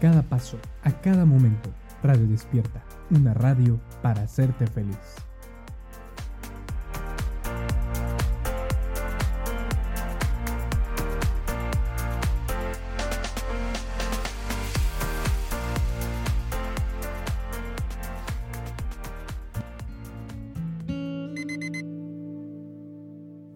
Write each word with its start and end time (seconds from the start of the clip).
cada 0.00 0.22
paso, 0.22 0.58
a 0.82 0.90
cada 0.90 1.24
momento. 1.24 1.70
Radio 2.02 2.26
Despierta, 2.26 2.82
una 3.10 3.34
radio 3.34 3.78
para 4.02 4.22
hacerte 4.22 4.66
feliz. 4.66 4.96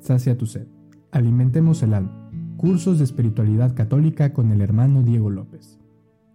Sacia 0.01 0.37
tu 0.37 0.45
sed. 0.45 0.67
Alimentemos 1.11 1.83
el 1.83 1.95
alma. 1.95 2.31
Cursos 2.59 2.99
de 2.99 3.05
espiritualidad 3.05 3.75
católica 3.75 4.35
con 4.35 4.53
el 4.53 4.61
hermano 4.61 5.03
Diego 5.03 5.31
López. 5.31 5.84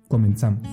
Comenzamos. 0.10 0.68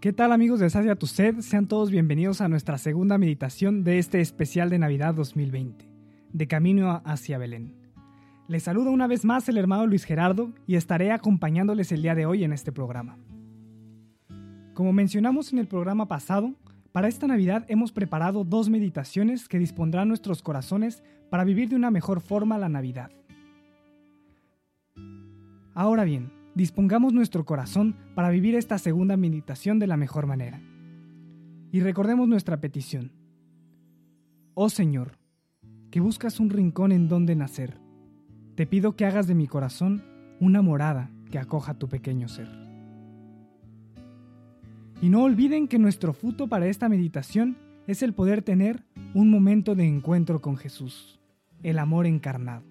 ¿Qué 0.00 0.12
tal 0.12 0.32
amigos 0.32 0.58
de 0.58 0.68
Sacia 0.68 0.96
Tu 0.96 1.06
Sed? 1.06 1.38
Sean 1.38 1.68
todos 1.68 1.92
bienvenidos 1.92 2.40
a 2.40 2.48
nuestra 2.48 2.76
segunda 2.76 3.16
meditación 3.16 3.84
de 3.84 4.00
este 4.00 4.20
especial 4.20 4.70
de 4.70 4.80
Navidad 4.80 5.14
2020, 5.14 5.88
de 6.32 6.48
Camino 6.48 7.00
hacia 7.04 7.38
Belén. 7.38 7.76
Les 8.48 8.64
saludo 8.64 8.90
una 8.90 9.06
vez 9.06 9.24
más 9.24 9.48
el 9.48 9.56
hermano 9.56 9.86
Luis 9.86 10.04
Gerardo 10.04 10.52
y 10.66 10.74
estaré 10.74 11.12
acompañándoles 11.12 11.92
el 11.92 12.02
día 12.02 12.16
de 12.16 12.26
hoy 12.26 12.42
en 12.42 12.52
este 12.52 12.72
programa. 12.72 13.16
Como 14.74 14.92
mencionamos 14.92 15.52
en 15.52 15.60
el 15.60 15.68
programa 15.68 16.08
pasado, 16.08 16.56
para 16.90 17.08
esta 17.08 17.26
Navidad 17.28 17.64
hemos 17.68 17.92
preparado 17.92 18.44
dos 18.44 18.68
meditaciones 18.68 19.48
que 19.48 19.58
dispondrán 19.58 20.08
nuestros 20.08 20.42
corazones 20.42 21.02
para 21.34 21.42
vivir 21.42 21.68
de 21.68 21.74
una 21.74 21.90
mejor 21.90 22.20
forma 22.20 22.58
la 22.58 22.68
Navidad. 22.68 23.10
Ahora 25.74 26.04
bien, 26.04 26.30
dispongamos 26.54 27.12
nuestro 27.12 27.44
corazón 27.44 27.96
para 28.14 28.30
vivir 28.30 28.54
esta 28.54 28.78
segunda 28.78 29.16
meditación 29.16 29.80
de 29.80 29.88
la 29.88 29.96
mejor 29.96 30.28
manera. 30.28 30.60
Y 31.72 31.80
recordemos 31.80 32.28
nuestra 32.28 32.60
petición. 32.60 33.10
Oh 34.54 34.68
Señor, 34.68 35.18
que 35.90 35.98
buscas 35.98 36.38
un 36.38 36.50
rincón 36.50 36.92
en 36.92 37.08
donde 37.08 37.34
nacer, 37.34 37.80
te 38.54 38.64
pido 38.64 38.94
que 38.94 39.04
hagas 39.04 39.26
de 39.26 39.34
mi 39.34 39.48
corazón 39.48 40.04
una 40.38 40.62
morada 40.62 41.10
que 41.32 41.40
acoja 41.40 41.74
tu 41.74 41.88
pequeño 41.88 42.28
ser. 42.28 42.48
Y 45.02 45.08
no 45.08 45.24
olviden 45.24 45.66
que 45.66 45.80
nuestro 45.80 46.12
fruto 46.12 46.46
para 46.46 46.68
esta 46.68 46.88
meditación 46.88 47.58
es 47.88 48.04
el 48.04 48.14
poder 48.14 48.42
tener 48.42 48.84
un 49.14 49.30
momento 49.30 49.74
de 49.74 49.84
encuentro 49.84 50.40
con 50.40 50.56
Jesús, 50.56 51.18
el 51.64 51.80
amor 51.80 52.06
encarnado. 52.06 52.62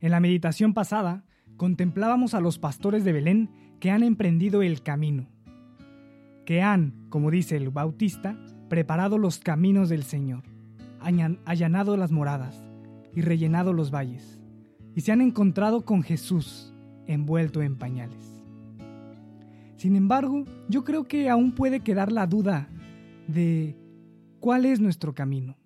En 0.00 0.10
la 0.10 0.20
meditación 0.20 0.72
pasada 0.72 1.24
contemplábamos 1.56 2.34
a 2.34 2.40
los 2.40 2.58
pastores 2.58 3.04
de 3.04 3.12
Belén 3.12 3.50
que 3.80 3.90
han 3.90 4.02
emprendido 4.02 4.62
el 4.62 4.82
camino, 4.82 5.28
que 6.46 6.62
han, 6.62 7.06
como 7.10 7.30
dice 7.30 7.56
el 7.56 7.70
Bautista, 7.70 8.38
preparado 8.68 9.18
los 9.18 9.38
caminos 9.38 9.88
del 9.88 10.04
Señor, 10.04 10.44
allanado 11.00 11.96
las 11.96 12.12
moradas 12.12 12.64
y 13.14 13.20
rellenado 13.20 13.72
los 13.72 13.90
valles, 13.90 14.40
y 14.94 15.00
se 15.00 15.12
han 15.12 15.20
encontrado 15.20 15.84
con 15.84 16.02
Jesús 16.02 16.72
envuelto 17.06 17.60
en 17.60 17.76
pañales. 17.76 18.42
Sin 19.76 19.96
embargo, 19.96 20.44
yo 20.68 20.84
creo 20.84 21.04
que 21.04 21.28
aún 21.28 21.52
puede 21.52 21.80
quedar 21.80 22.12
la 22.12 22.26
duda 22.26 22.68
de 23.26 23.76
cuál 24.38 24.64
es 24.64 24.80
nuestro 24.80 25.14
camino. 25.14 25.56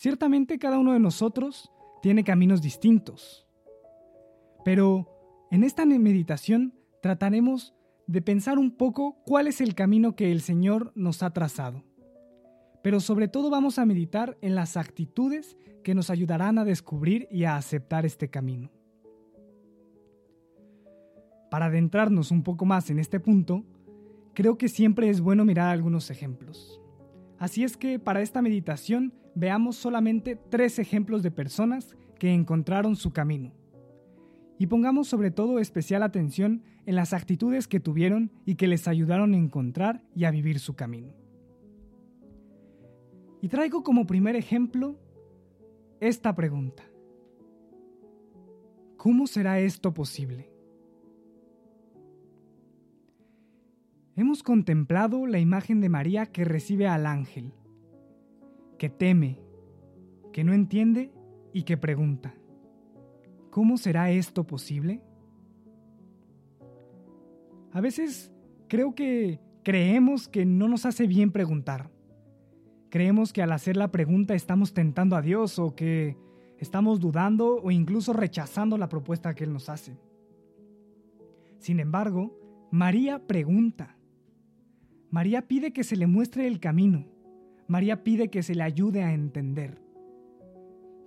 Ciertamente 0.00 0.58
cada 0.58 0.78
uno 0.78 0.94
de 0.94 0.98
nosotros 0.98 1.70
tiene 2.00 2.24
caminos 2.24 2.62
distintos, 2.62 3.46
pero 4.64 5.06
en 5.50 5.62
esta 5.62 5.84
meditación 5.84 6.72
trataremos 7.02 7.74
de 8.06 8.22
pensar 8.22 8.58
un 8.58 8.70
poco 8.70 9.18
cuál 9.26 9.46
es 9.46 9.60
el 9.60 9.74
camino 9.74 10.16
que 10.16 10.32
el 10.32 10.40
Señor 10.40 10.90
nos 10.94 11.22
ha 11.22 11.34
trazado. 11.34 11.84
Pero 12.82 13.00
sobre 13.00 13.28
todo 13.28 13.50
vamos 13.50 13.78
a 13.78 13.84
meditar 13.84 14.38
en 14.40 14.54
las 14.54 14.78
actitudes 14.78 15.58
que 15.84 15.94
nos 15.94 16.08
ayudarán 16.08 16.56
a 16.56 16.64
descubrir 16.64 17.28
y 17.30 17.44
a 17.44 17.56
aceptar 17.56 18.06
este 18.06 18.30
camino. 18.30 18.70
Para 21.50 21.66
adentrarnos 21.66 22.30
un 22.30 22.42
poco 22.42 22.64
más 22.64 22.88
en 22.88 23.00
este 23.00 23.20
punto, 23.20 23.66
creo 24.32 24.56
que 24.56 24.70
siempre 24.70 25.10
es 25.10 25.20
bueno 25.20 25.44
mirar 25.44 25.68
algunos 25.68 26.10
ejemplos. 26.10 26.80
Así 27.38 27.64
es 27.64 27.76
que 27.76 27.98
para 27.98 28.22
esta 28.22 28.40
meditación 28.40 29.19
veamos 29.34 29.76
solamente 29.76 30.36
tres 30.36 30.78
ejemplos 30.78 31.22
de 31.22 31.30
personas 31.30 31.96
que 32.18 32.32
encontraron 32.32 32.96
su 32.96 33.12
camino. 33.12 33.52
Y 34.58 34.66
pongamos 34.66 35.08
sobre 35.08 35.30
todo 35.30 35.58
especial 35.58 36.02
atención 36.02 36.62
en 36.84 36.94
las 36.94 37.12
actitudes 37.12 37.66
que 37.66 37.80
tuvieron 37.80 38.30
y 38.44 38.56
que 38.56 38.68
les 38.68 38.88
ayudaron 38.88 39.32
a 39.34 39.38
encontrar 39.38 40.02
y 40.14 40.24
a 40.24 40.30
vivir 40.30 40.58
su 40.58 40.74
camino. 40.74 41.14
Y 43.40 43.48
traigo 43.48 43.82
como 43.82 44.06
primer 44.06 44.36
ejemplo 44.36 44.98
esta 46.00 46.34
pregunta. 46.34 46.82
¿Cómo 48.98 49.26
será 49.26 49.60
esto 49.60 49.94
posible? 49.94 50.50
hemos 54.20 54.42
contemplado 54.42 55.26
la 55.26 55.38
imagen 55.38 55.80
de 55.80 55.88
María 55.88 56.26
que 56.26 56.44
recibe 56.44 56.86
al 56.86 57.06
ángel, 57.06 57.52
que 58.80 58.88
teme, 58.88 59.38
que 60.32 60.42
no 60.42 60.54
entiende 60.54 61.12
y 61.52 61.64
que 61.64 61.76
pregunta, 61.76 62.34
¿cómo 63.50 63.76
será 63.76 64.10
esto 64.10 64.46
posible? 64.46 65.02
A 67.72 67.82
veces 67.82 68.32
creo 68.68 68.94
que 68.94 69.38
creemos 69.62 70.28
que 70.28 70.46
no 70.46 70.66
nos 70.66 70.86
hace 70.86 71.06
bien 71.06 71.30
preguntar. 71.30 71.90
Creemos 72.88 73.34
que 73.34 73.42
al 73.42 73.52
hacer 73.52 73.76
la 73.76 73.92
pregunta 73.92 74.34
estamos 74.34 74.72
tentando 74.72 75.14
a 75.14 75.20
Dios 75.20 75.58
o 75.58 75.76
que 75.76 76.16
estamos 76.56 77.00
dudando 77.00 77.60
o 77.62 77.70
incluso 77.70 78.14
rechazando 78.14 78.78
la 78.78 78.88
propuesta 78.88 79.34
que 79.34 79.44
Él 79.44 79.52
nos 79.52 79.68
hace. 79.68 79.98
Sin 81.58 81.80
embargo, 81.80 82.34
María 82.70 83.26
pregunta. 83.26 83.98
María 85.10 85.46
pide 85.48 85.74
que 85.74 85.84
se 85.84 85.96
le 85.96 86.06
muestre 86.06 86.46
el 86.46 86.60
camino. 86.60 87.19
María 87.70 88.02
pide 88.02 88.30
que 88.30 88.42
se 88.42 88.56
le 88.56 88.64
ayude 88.64 89.04
a 89.04 89.14
entender. 89.14 89.80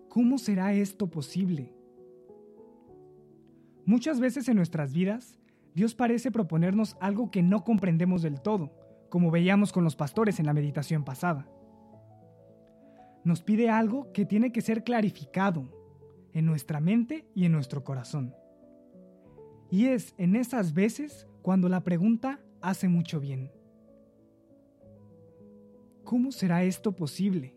¿Cómo 0.07 0.37
será 0.37 0.73
esto 0.73 1.09
posible? 1.09 1.73
Muchas 3.85 4.21
veces 4.21 4.47
en 4.47 4.55
nuestras 4.55 4.93
vidas, 4.93 5.37
Dios 5.75 5.93
parece 5.93 6.31
proponernos 6.31 6.95
algo 7.01 7.31
que 7.31 7.43
no 7.43 7.65
comprendemos 7.65 8.21
del 8.21 8.39
todo, 8.39 8.71
como 9.09 9.29
veíamos 9.29 9.73
con 9.73 9.83
los 9.83 9.97
pastores 9.97 10.39
en 10.39 10.45
la 10.45 10.53
meditación 10.53 11.03
pasada. 11.03 11.49
Nos 13.25 13.43
pide 13.43 13.69
algo 13.69 14.13
que 14.13 14.23
tiene 14.23 14.53
que 14.53 14.61
ser 14.61 14.85
clarificado 14.85 15.67
en 16.31 16.45
nuestra 16.45 16.79
mente 16.79 17.27
y 17.35 17.43
en 17.43 17.51
nuestro 17.51 17.83
corazón. 17.83 18.33
Y 19.69 19.87
es 19.87 20.15
en 20.17 20.37
esas 20.37 20.73
veces 20.73 21.27
cuando 21.41 21.67
la 21.67 21.83
pregunta 21.83 22.39
hace 22.61 22.87
mucho 22.87 23.19
bien. 23.19 23.51
¿Cómo 26.13 26.31
será 26.31 26.63
esto 26.63 26.91
posible? 26.91 27.55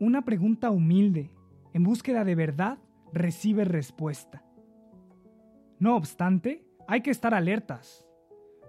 Una 0.00 0.24
pregunta 0.24 0.70
humilde, 0.70 1.30
en 1.74 1.82
búsqueda 1.82 2.24
de 2.24 2.34
verdad, 2.34 2.78
recibe 3.12 3.66
respuesta. 3.66 4.42
No 5.78 5.96
obstante, 5.96 6.64
hay 6.86 7.02
que 7.02 7.10
estar 7.10 7.34
alertas, 7.34 8.06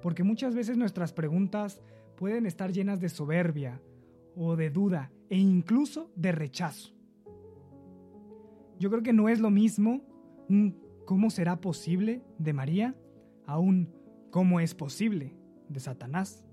porque 0.03 0.25
muchas 0.25 0.53
veces 0.53 0.75
nuestras 0.75 1.13
preguntas 1.13 1.81
pueden 2.17 2.45
estar 2.45 2.73
llenas 2.73 2.99
de 2.99 3.07
soberbia 3.07 3.81
o 4.35 4.57
de 4.57 4.69
duda 4.69 5.13
e 5.29 5.37
incluso 5.37 6.11
de 6.17 6.33
rechazo. 6.33 6.93
Yo 8.79 8.89
creo 8.89 9.01
que 9.01 9.13
no 9.13 9.29
es 9.29 9.39
lo 9.39 9.49
mismo 9.49 10.01
un 10.49 10.77
¿cómo 11.05 11.29
será 11.29 11.61
posible? 11.61 12.21
de 12.37 12.51
María 12.51 12.97
a 13.45 13.59
un 13.59 13.95
¿cómo 14.29 14.59
es 14.59 14.75
posible? 14.75 15.37
de 15.69 15.79
Satanás. 15.79 16.43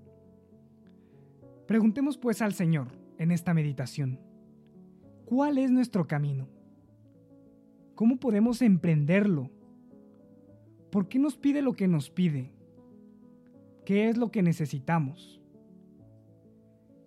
Preguntemos 1.67 2.17
pues 2.17 2.41
al 2.41 2.53
Señor 2.53 2.87
en 3.17 3.31
esta 3.31 3.53
meditación, 3.53 4.21
¿cuál 5.25 5.57
es 5.57 5.69
nuestro 5.69 6.07
camino? 6.07 6.47
¿Cómo 7.93 8.17
podemos 8.17 8.61
emprenderlo? 8.61 9.51
¿Por 10.91 11.09
qué 11.09 11.19
nos 11.19 11.35
pide 11.35 11.61
lo 11.61 11.73
que 11.73 11.89
nos 11.89 12.09
pide? 12.09 12.53
¿Qué 13.85 14.07
es 14.07 14.15
lo 14.15 14.31
que 14.31 14.43
necesitamos? 14.43 15.41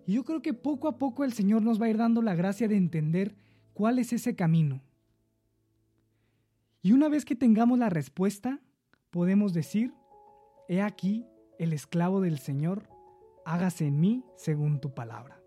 Y 0.05 0.13
yo 0.13 0.23
creo 0.23 0.43
que 0.43 0.53
poco 0.53 0.87
a 0.87 0.99
poco 0.99 1.23
el 1.23 1.33
Señor 1.33 1.63
nos 1.63 1.81
va 1.81 1.87
a 1.87 1.89
ir 1.89 1.97
dando 1.97 2.21
la 2.21 2.35
gracia 2.35 2.67
de 2.67 2.77
entender 2.77 3.35
cuál 3.73 3.97
es 3.97 4.13
ese 4.13 4.35
camino. 4.35 4.83
Y 6.83 6.91
una 6.91 7.09
vez 7.09 7.25
que 7.25 7.35
tengamos 7.35 7.79
la 7.79 7.89
respuesta, 7.89 8.59
podemos 9.09 9.53
decir, 9.53 9.91
he 10.67 10.81
aquí 10.81 11.25
el 11.57 11.73
esclavo 11.73 12.21
del 12.21 12.37
Señor 12.37 12.90
hágase 13.45 13.87
en 13.87 13.99
mí 13.99 14.23
según 14.35 14.79
tu 14.79 14.93
palabra. 14.93 15.41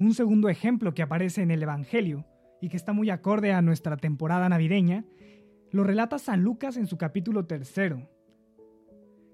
Un 0.00 0.14
segundo 0.14 0.48
ejemplo 0.48 0.92
que 0.94 1.02
aparece 1.02 1.42
en 1.42 1.50
el 1.50 1.62
Evangelio 1.62 2.26
y 2.60 2.68
que 2.68 2.76
está 2.76 2.92
muy 2.92 3.10
acorde 3.10 3.52
a 3.52 3.62
nuestra 3.62 3.96
temporada 3.96 4.48
navideña, 4.48 5.04
lo 5.70 5.84
relata 5.84 6.18
San 6.18 6.42
Lucas 6.42 6.76
en 6.76 6.86
su 6.86 6.98
capítulo 6.98 7.46
tercero. 7.46 8.08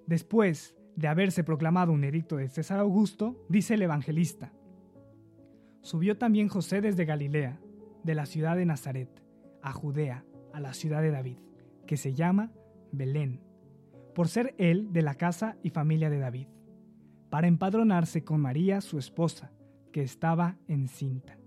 Después 0.06 0.76
de 0.96 1.08
haberse 1.08 1.44
proclamado 1.44 1.92
un 1.92 2.04
edicto 2.04 2.36
de 2.36 2.48
César 2.48 2.80
Augusto, 2.80 3.46
dice 3.48 3.74
el 3.74 3.82
evangelista, 3.82 4.52
Subió 5.82 6.18
también 6.18 6.48
José 6.48 6.82
desde 6.82 7.06
Galilea, 7.06 7.58
de 8.04 8.14
la 8.14 8.26
ciudad 8.26 8.56
de 8.56 8.66
Nazaret, 8.66 9.08
a 9.62 9.72
Judea, 9.72 10.24
a 10.52 10.60
la 10.60 10.74
ciudad 10.74 11.00
de 11.00 11.10
David, 11.10 11.38
que 11.86 11.96
se 11.96 12.14
llama 12.14 12.52
Belén, 12.92 13.40
por 14.14 14.28
ser 14.28 14.54
él 14.58 14.92
de 14.92 15.02
la 15.02 15.14
casa 15.14 15.56
y 15.62 15.70
familia 15.70 16.10
de 16.10 16.18
David, 16.18 16.46
para 17.30 17.48
empadronarse 17.48 18.24
con 18.24 18.40
María, 18.40 18.80
su 18.80 18.98
esposa, 18.98 19.52
que 19.92 20.02
estaba 20.02 20.56
encinta. 20.68 21.38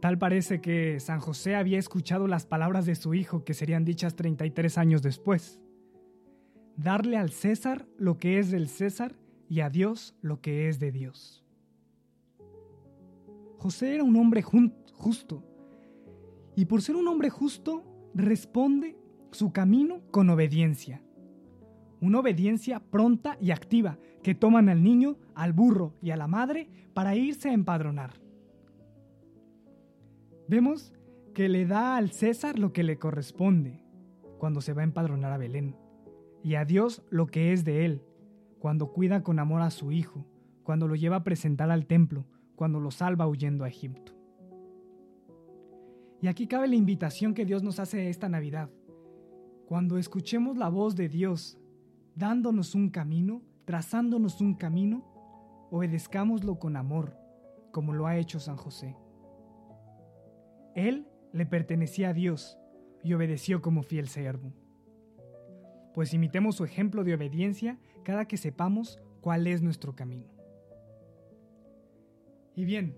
Tal 0.00 0.16
parece 0.16 0.62
que 0.62 0.98
San 0.98 1.20
José 1.20 1.56
había 1.56 1.78
escuchado 1.78 2.26
las 2.26 2.46
palabras 2.46 2.86
de 2.86 2.94
su 2.94 3.12
hijo 3.12 3.44
que 3.44 3.52
serían 3.52 3.84
dichas 3.84 4.16
33 4.16 4.78
años 4.78 5.02
después. 5.02 5.60
Darle 6.76 7.18
al 7.18 7.30
César 7.30 7.86
lo 7.98 8.16
que 8.16 8.38
es 8.38 8.50
del 8.50 8.68
César 8.68 9.14
y 9.48 9.60
a 9.60 9.68
Dios 9.68 10.14
lo 10.22 10.40
que 10.40 10.68
es 10.68 10.78
de 10.78 10.90
Dios. 10.90 11.44
José 13.58 13.94
era 13.94 14.04
un 14.04 14.16
hombre 14.16 14.42
justo 14.42 15.44
y 16.56 16.64
por 16.64 16.80
ser 16.80 16.96
un 16.96 17.06
hombre 17.06 17.28
justo 17.28 17.84
responde 18.14 18.96
su 19.32 19.52
camino 19.52 20.00
con 20.10 20.30
obediencia. 20.30 21.02
Una 22.00 22.20
obediencia 22.20 22.80
pronta 22.80 23.36
y 23.40 23.50
activa 23.50 23.98
que 24.22 24.34
toman 24.34 24.68
al 24.68 24.82
niño, 24.82 25.16
al 25.34 25.52
burro 25.52 25.94
y 26.02 26.10
a 26.10 26.16
la 26.16 26.26
madre 26.26 26.68
para 26.94 27.14
irse 27.14 27.50
a 27.50 27.52
empadronar. 27.52 28.14
Vemos 30.48 30.92
que 31.34 31.48
le 31.48 31.66
da 31.66 31.96
al 31.96 32.10
César 32.10 32.58
lo 32.58 32.72
que 32.72 32.82
le 32.82 32.98
corresponde 32.98 33.84
cuando 34.38 34.60
se 34.60 34.72
va 34.72 34.80
a 34.80 34.84
empadronar 34.84 35.32
a 35.32 35.38
Belén, 35.38 35.76
y 36.42 36.54
a 36.54 36.64
Dios 36.64 37.02
lo 37.10 37.26
que 37.26 37.52
es 37.52 37.64
de 37.64 37.84
él, 37.84 38.02
cuando 38.58 38.92
cuida 38.92 39.22
con 39.22 39.38
amor 39.38 39.60
a 39.60 39.70
su 39.70 39.92
hijo, 39.92 40.26
cuando 40.62 40.88
lo 40.88 40.96
lleva 40.96 41.16
a 41.16 41.24
presentar 41.24 41.70
al 41.70 41.86
templo, 41.86 42.26
cuando 42.56 42.80
lo 42.80 42.90
salva 42.90 43.28
huyendo 43.28 43.64
a 43.64 43.68
Egipto. 43.68 44.12
Y 46.22 46.28
aquí 46.28 46.46
cabe 46.46 46.68
la 46.68 46.76
invitación 46.76 47.34
que 47.34 47.44
Dios 47.44 47.62
nos 47.62 47.78
hace 47.78 48.08
esta 48.10 48.28
Navidad. 48.28 48.70
Cuando 49.70 49.98
escuchemos 49.98 50.56
la 50.56 50.68
voz 50.68 50.96
de 50.96 51.08
Dios 51.08 51.56
dándonos 52.16 52.74
un 52.74 52.90
camino, 52.90 53.40
trazándonos 53.66 54.40
un 54.40 54.54
camino, 54.54 55.68
obedezcámoslo 55.70 56.58
con 56.58 56.74
amor, 56.74 57.16
como 57.70 57.92
lo 57.92 58.08
ha 58.08 58.16
hecho 58.16 58.40
San 58.40 58.56
José. 58.56 58.96
Él 60.74 61.06
le 61.32 61.46
pertenecía 61.46 62.08
a 62.08 62.12
Dios 62.12 62.58
y 63.04 63.14
obedeció 63.14 63.62
como 63.62 63.84
fiel 63.84 64.08
siervo. 64.08 64.52
Pues 65.94 66.14
imitemos 66.14 66.56
su 66.56 66.64
ejemplo 66.64 67.04
de 67.04 67.14
obediencia 67.14 67.78
cada 68.02 68.24
que 68.24 68.38
sepamos 68.38 68.98
cuál 69.20 69.46
es 69.46 69.62
nuestro 69.62 69.94
camino. 69.94 70.26
Y 72.56 72.64
bien, 72.64 72.96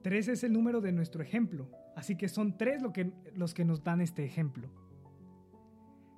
tres 0.00 0.28
es 0.28 0.42
el 0.42 0.54
número 0.54 0.80
de 0.80 0.92
nuestro 0.92 1.22
ejemplo, 1.22 1.70
así 1.94 2.16
que 2.16 2.30
son 2.30 2.56
tres 2.56 2.82
que, 2.94 3.12
los 3.34 3.52
que 3.52 3.66
nos 3.66 3.84
dan 3.84 4.00
este 4.00 4.24
ejemplo. 4.24 4.70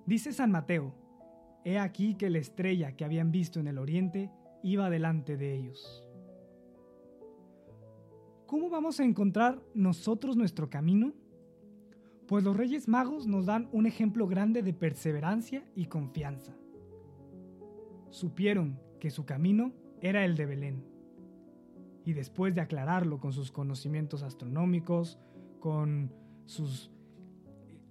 Dice 0.06 0.32
San 0.32 0.50
Mateo, 0.50 0.94
He 1.64 1.78
aquí 1.78 2.14
que 2.14 2.30
la 2.30 2.38
estrella 2.38 2.96
que 2.96 3.04
habían 3.04 3.30
visto 3.30 3.60
en 3.60 3.68
el 3.68 3.78
oriente 3.78 4.30
iba 4.62 4.88
delante 4.88 5.36
de 5.36 5.54
ellos. 5.54 6.06
¿Cómo 8.46 8.70
vamos 8.70 8.98
a 8.98 9.04
encontrar 9.04 9.62
nosotros 9.74 10.36
nuestro 10.36 10.70
camino? 10.70 11.12
Pues 12.26 12.44
los 12.44 12.56
Reyes 12.56 12.88
Magos 12.88 13.26
nos 13.26 13.46
dan 13.46 13.68
un 13.72 13.86
ejemplo 13.86 14.26
grande 14.26 14.62
de 14.62 14.72
perseverancia 14.72 15.64
y 15.74 15.86
confianza. 15.86 16.56
Supieron 18.08 18.80
que 18.98 19.10
su 19.10 19.24
camino 19.24 19.72
era 20.00 20.24
el 20.24 20.36
de 20.36 20.46
Belén. 20.46 20.84
Y 22.04 22.14
después 22.14 22.54
de 22.54 22.62
aclararlo 22.62 23.20
con 23.20 23.32
sus 23.32 23.52
conocimientos 23.52 24.22
astronómicos, 24.22 25.18
con 25.60 26.12
sus 26.46 26.90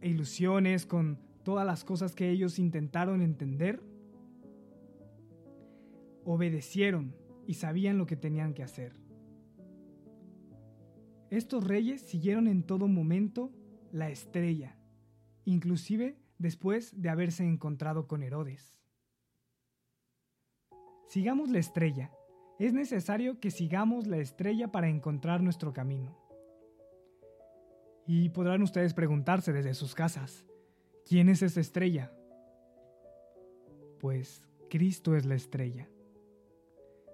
ilusiones, 0.01 0.85
con 0.85 1.19
todas 1.49 1.65
las 1.65 1.83
cosas 1.83 2.13
que 2.13 2.29
ellos 2.29 2.59
intentaron 2.59 3.23
entender, 3.23 3.81
obedecieron 6.23 7.15
y 7.47 7.55
sabían 7.55 7.97
lo 7.97 8.05
que 8.05 8.15
tenían 8.15 8.53
que 8.53 8.61
hacer. 8.61 8.93
Estos 11.31 11.63
reyes 11.63 12.01
siguieron 12.03 12.47
en 12.47 12.61
todo 12.61 12.87
momento 12.87 13.51
la 13.91 14.11
estrella, 14.11 14.77
inclusive 15.43 16.19
después 16.37 17.01
de 17.01 17.09
haberse 17.09 17.45
encontrado 17.45 18.05
con 18.05 18.21
Herodes. 18.21 18.79
Sigamos 21.07 21.49
la 21.49 21.57
estrella. 21.57 22.11
Es 22.59 22.73
necesario 22.73 23.39
que 23.39 23.49
sigamos 23.49 24.05
la 24.05 24.17
estrella 24.17 24.71
para 24.71 24.87
encontrar 24.87 25.41
nuestro 25.41 25.73
camino. 25.73 26.15
Y 28.05 28.29
podrán 28.29 28.61
ustedes 28.61 28.93
preguntarse 28.93 29.51
desde 29.51 29.73
sus 29.73 29.95
casas, 29.95 30.45
¿quién 31.09 31.27
es 31.27 31.41
esa 31.41 31.59
estrella? 31.59 32.13
Pues 33.99 34.41
Cristo 34.69 35.17
es 35.17 35.25
la 35.25 35.35
estrella. 35.35 35.89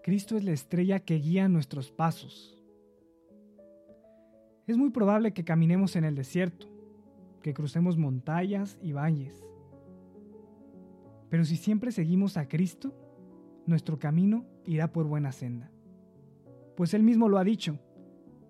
Cristo 0.03 0.37
es 0.37 0.43
la 0.43 0.51
estrella 0.51 0.99
que 0.99 1.15
guía 1.15 1.47
nuestros 1.49 1.91
pasos 1.91 2.55
es 4.67 4.77
muy 4.77 4.89
probable 4.89 5.33
que 5.33 5.45
caminemos 5.45 5.95
en 5.95 6.05
el 6.05 6.15
desierto, 6.15 6.67
que 7.41 7.53
crucemos 7.53 7.97
montañas 7.97 8.79
y 8.81 8.93
valles. 8.93 9.45
Pero 11.29 11.45
si 11.45 11.55
siempre 11.55 11.91
seguimos 11.91 12.37
a 12.37 12.47
Cristo, 12.47 12.93
nuestro 13.67 13.99
camino 13.99 14.45
irá 14.65 14.91
por 14.91 15.05
buena 15.05 15.31
senda. 15.31 15.71
Pues 16.75 16.93
Él 16.93 17.03
mismo 17.03 17.29
lo 17.29 17.37
ha 17.37 17.43
dicho, 17.43 17.79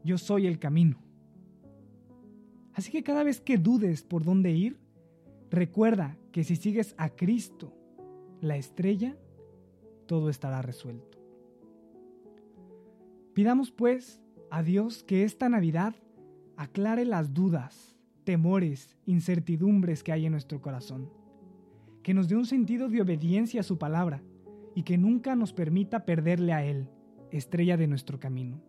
yo 0.03 0.18
soy 0.18 0.47
el 0.47 0.57
camino. 0.57 0.97
Así 2.74 2.92
que 2.92 3.03
cada 3.03 3.24
vez 3.24 3.42
que 3.42 3.57
dudes 3.57 4.03
por 4.03 4.23
dónde 4.23 4.52
ir, 4.52 4.78
recuerda 5.49 6.18
que 6.31 6.44
si 6.44 6.56
sigues 6.56 6.95
a 6.97 7.09
Cristo, 7.09 7.73
la 8.42 8.57
estrella, 8.57 9.18
todo 10.07 10.30
estará 10.30 10.61
resuelto. 10.61 11.18
Pidamos 13.33 13.71
pues 13.71 14.21
a 14.49 14.64
Dios 14.64 15.04
que 15.04 15.23
esta 15.23 15.49
Navidad 15.49 15.95
aclare 16.57 17.06
las 17.06 17.33
dudas, 17.33 17.95
temores, 18.23 18.97
incertidumbres 19.06 20.04
que 20.04 20.11
hay 20.11 20.25
en 20.25 20.31
nuestro 20.31 20.61
corazón, 20.61 21.09
que 22.02 22.14
nos 22.14 22.30
dé 22.30 22.35
un 22.35 22.45
sentido 22.45 22.87
de 22.87 23.02
obediencia 23.02 23.61
a 23.61 23.64
su 23.64 23.78
palabra 23.78 24.21
y 24.75 24.83
que 24.83 24.97
nunca 24.97 25.35
nos 25.35 25.54
permita 25.54 26.06
perderle 26.06 26.54
a 26.54 26.64
Él, 26.64 26.87
estrella 27.31 27.78
de 27.78 27.87
nuestro 27.87 28.19
camino. 28.19 28.61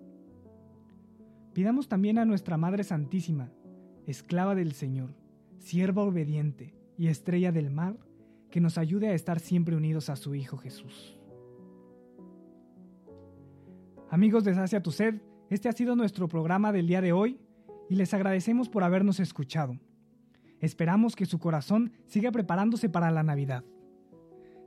Pidamos 1.52 1.88
también 1.88 2.18
a 2.18 2.25
nuestra 2.25 2.56
Madre 2.56 2.85
Santísima, 2.85 3.50
esclava 4.06 4.54
del 4.54 4.73
Señor, 4.73 5.14
sierva 5.59 6.03
obediente 6.03 6.75
y 6.97 7.09
estrella 7.09 7.53
del 7.53 7.71
mar, 7.71 7.97
que 8.51 8.61
nos 8.61 8.79
ayude 8.79 9.09
a 9.09 9.15
estar 9.15 9.41
siempre 9.41 9.77
unidos 9.77 10.09
a 10.09 10.17
su 10.17 10.35
Hijo 10.35 10.57
Jesús. 10.57 11.19
Amigos 14.11 14.45
de 14.45 14.55
Sacia 14.55 14.83
Tu 14.83 14.93
Sed, 14.93 15.21
este 15.51 15.69
ha 15.69 15.73
sido 15.73 15.97
nuestro 15.97 16.29
programa 16.29 16.73
del 16.73 16.87
día 16.87 17.01
de 17.01 17.13
hoy 17.13 17.39
y 17.89 17.97
les 17.97 18.15
agradecemos 18.15 18.69
por 18.69 18.85
habernos 18.85 19.21
escuchado. 19.21 19.79
Esperamos 20.61 21.17
que 21.17 21.27
su 21.27 21.39
corazón 21.39 21.93
siga 22.07 22.31
preparándose 22.33 22.89
para 22.89 23.11
la 23.11 23.23
Navidad. 23.23 23.65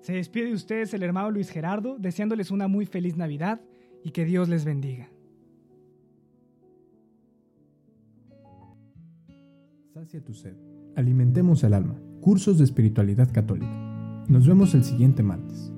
Se 0.01 0.13
despide 0.13 0.47
de 0.47 0.53
ustedes 0.53 0.93
el 0.93 1.03
hermano 1.03 1.31
Luis 1.31 1.49
Gerardo, 1.49 1.97
deseándoles 1.97 2.51
una 2.51 2.67
muy 2.67 2.85
feliz 2.85 3.17
Navidad 3.17 3.61
y 4.03 4.11
que 4.11 4.25
Dios 4.25 4.47
les 4.47 4.65
bendiga. 4.65 5.09
Sacia 9.93 10.23
tu 10.23 10.33
sed. 10.33 10.55
Alimentemos 10.99 11.63
el 11.63 11.73
alma. 11.73 11.95
Cursos 12.19 12.57
de 12.57 12.65
espiritualidad 12.65 13.31
católica. 13.31 13.71
Nos 14.27 14.45
vemos 14.45 14.75
el 14.75 14.83
siguiente 14.83 15.23
martes. 15.23 15.71